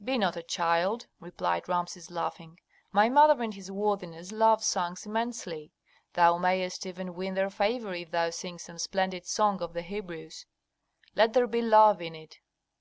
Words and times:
"Be 0.00 0.16
not 0.16 0.36
a 0.36 0.44
child," 0.44 1.08
replied 1.18 1.68
Rameses, 1.68 2.08
laughing. 2.08 2.60
"My 2.92 3.08
mother 3.08 3.42
and 3.42 3.52
his 3.52 3.68
worthiness 3.68 4.30
love 4.30 4.62
songs 4.62 5.06
immensely. 5.06 5.72
Thou 6.12 6.38
mayest 6.38 6.86
even 6.86 7.14
win 7.14 7.34
their 7.34 7.50
favor 7.50 7.92
if 7.92 8.12
thou 8.12 8.30
sing 8.30 8.60
some 8.60 8.78
splendid 8.78 9.26
song 9.26 9.60
of 9.60 9.72
the 9.72 9.82
Hebrews. 9.82 10.46
Let 11.16 11.32
there 11.32 11.48
be 11.48 11.62
love 11.62 12.00
in 12.00 12.14
it." 12.14 12.38